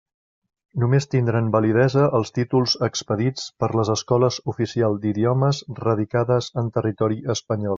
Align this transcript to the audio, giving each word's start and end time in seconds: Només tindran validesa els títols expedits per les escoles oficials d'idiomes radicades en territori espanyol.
Només 0.83 1.05
tindran 1.09 1.51
validesa 1.55 2.05
els 2.19 2.33
títols 2.39 2.73
expedits 2.89 3.45
per 3.65 3.69
les 3.81 3.93
escoles 3.99 4.41
oficials 4.55 5.01
d'idiomes 5.05 5.61
radicades 5.85 6.49
en 6.63 6.73
territori 6.81 7.21
espanyol. 7.37 7.69